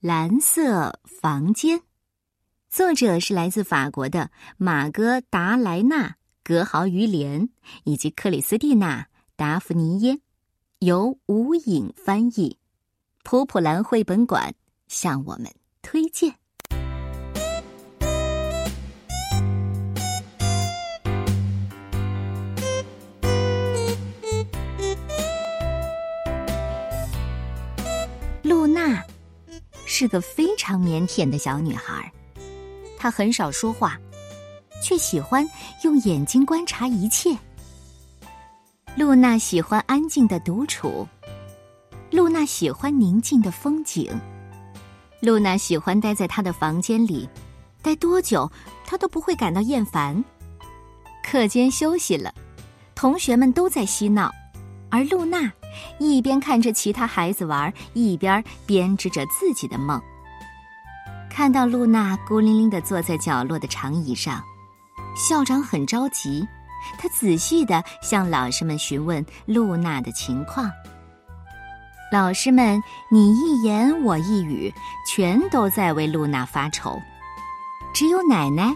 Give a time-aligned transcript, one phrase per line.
[0.00, 1.82] 蓝色房间，
[2.70, 6.10] 作者是来自法国的马格达莱纳·
[6.44, 7.48] 格豪于连
[7.82, 9.02] 以及克里斯蒂娜·
[9.34, 10.20] 达芙尼耶，
[10.78, 12.58] 由吴影翻译，
[13.24, 14.54] 普普兰绘本馆
[14.86, 16.36] 向我们推荐。
[29.98, 32.08] 是个非常腼腆的小女孩，
[32.96, 33.98] 她很少说话，
[34.80, 35.44] 却喜欢
[35.82, 37.36] 用眼睛观察一切。
[38.94, 41.04] 露娜喜欢安静的独处，
[42.12, 44.16] 露娜喜欢宁静的风景，
[45.18, 47.28] 露娜喜欢待在她的房间里，
[47.82, 48.48] 待多久
[48.86, 50.24] 她都不会感到厌烦。
[51.24, 52.32] 课间休息了，
[52.94, 54.32] 同学们都在嬉闹，
[54.92, 55.52] 而露娜。
[55.98, 60.00] 一边看着其他孩子玩，一边编织着自己的梦。
[61.30, 64.42] 看到露娜孤零零的坐在角落的长椅上，
[65.14, 66.46] 校长很着急，
[66.98, 70.70] 他仔细的向老师们询问露娜的情况。
[72.10, 74.72] 老师们你一言我一语，
[75.06, 76.98] 全都在为露娜发愁。
[77.94, 78.74] 只有奶奶，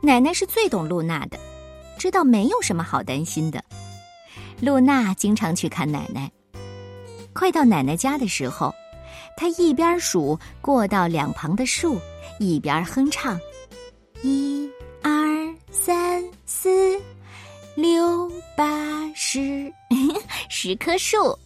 [0.00, 1.38] 奶奶是最懂露娜的，
[1.98, 3.64] 知道没有什么好担心的。
[4.60, 6.30] 露娜经常去看奶奶。
[7.36, 8.74] 快到奶奶家的时候，
[9.36, 12.00] 她一边数过道两旁的树，
[12.40, 13.38] 一边哼唱
[14.24, 14.66] ：“一、
[15.02, 15.12] 二、
[15.70, 16.98] 三、四、
[17.74, 19.70] 六、八、十，
[20.48, 21.38] 十棵树。”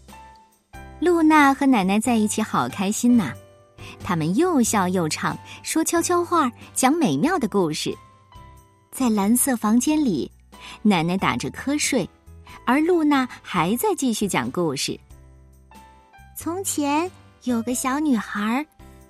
[1.00, 3.32] 露娜和奶奶在一起好开心呐！
[4.04, 7.92] 他们又笑又唱，说悄悄话，讲美妙的故事。
[8.92, 10.30] 在蓝色房间里，
[10.82, 12.08] 奶奶打着瞌睡，
[12.64, 14.98] 而露娜还在继续讲故事。
[16.42, 17.10] 从前
[17.42, 18.64] 有个小女孩，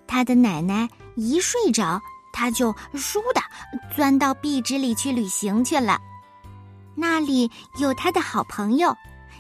[0.05, 3.41] 她的奶奶一睡着，她就倏的
[3.95, 6.01] 钻到壁纸里去旅行去了。
[6.97, 8.93] 那里有她的好朋友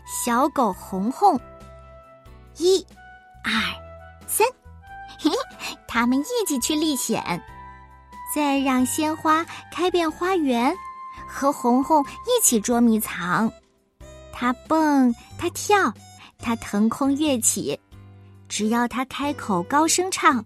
[0.06, 1.36] 小狗红红。
[2.58, 2.78] 一、
[3.42, 3.50] 二、
[4.24, 4.46] 三，
[5.18, 5.28] 嘿，
[5.88, 7.42] 他们一起去历险，
[8.32, 10.72] 再让鲜花开遍花园，
[11.26, 13.50] 和红红一起捉迷藏。
[14.32, 15.92] 他蹦，他跳。
[16.42, 17.78] 他腾空跃起，
[18.48, 20.44] 只要他开口高声唱，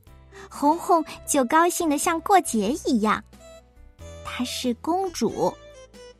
[0.50, 3.22] 红红就高兴的像过节一样。
[4.24, 5.54] 她是公主，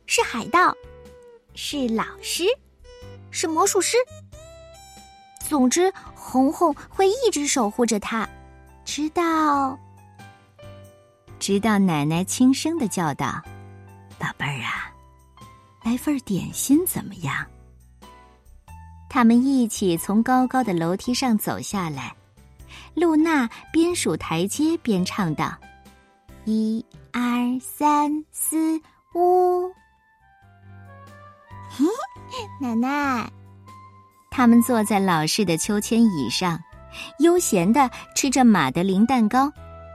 [0.05, 0.73] 是海盗，
[1.53, 2.45] 是老师，
[3.29, 3.97] 是魔术师。
[5.47, 8.27] 总之，红红会一直守护着她，
[8.85, 9.77] 直到……
[11.37, 13.41] 直到奶奶轻声的叫道
[14.17, 14.89] ：“宝贝儿啊，
[15.83, 17.45] 来份点心怎么样？”
[19.15, 22.13] 他们一起从高高的楼梯上走下来，
[22.95, 25.55] 露娜边数台阶边唱道
[26.43, 27.21] ：“一、二、
[27.61, 28.77] 三、四、
[29.13, 29.71] 五。”
[31.71, 31.85] 嘿，
[32.59, 33.31] 奶奶。
[34.29, 36.59] 他们坐在老式的秋千椅上，
[37.19, 39.49] 悠闲的吃着马德琳蛋糕，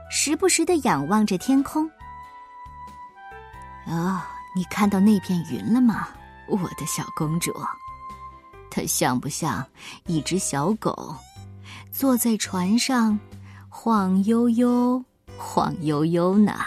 [0.09, 1.85] 时不时的仰望着天空。
[3.85, 4.19] 哦，
[4.55, 6.07] 你看到那片云了吗，
[6.47, 7.53] 我的小公主？
[8.71, 9.63] 它像不像
[10.07, 11.13] 一只小狗，
[11.91, 13.19] 坐在船上，
[13.67, 15.03] 晃悠悠，
[15.37, 16.57] 晃悠悠呢？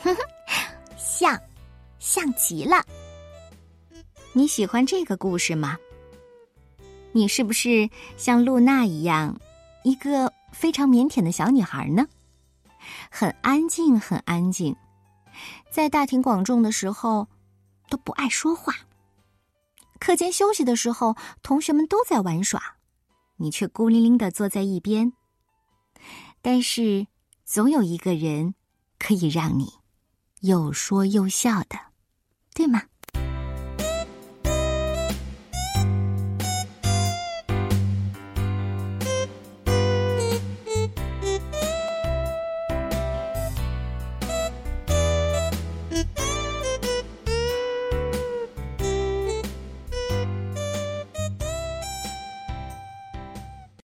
[0.00, 0.20] 哼哼，
[0.98, 1.40] 像，
[1.98, 2.84] 像极了。
[4.34, 5.78] 你喜欢这个故事吗？
[7.12, 7.88] 你是不是
[8.18, 9.40] 像露娜一样，
[9.84, 12.06] 一个非常腼腆的小女孩呢？
[13.10, 14.76] 很安静，很安静，
[15.70, 17.26] 在大庭广众的时候
[17.88, 18.74] 都不爱说话。
[19.98, 22.76] 课间休息的时候，同学们都在玩耍，
[23.36, 25.12] 你却孤零零的坐在一边。
[26.40, 27.06] 但是，
[27.44, 28.54] 总有一个人
[28.98, 29.74] 可以让你
[30.40, 31.78] 又说又笑的。
[32.54, 32.84] 对吗